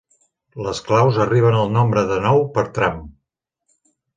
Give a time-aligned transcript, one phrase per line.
[0.67, 2.99] Les claus arriben al nombre de nou per tram.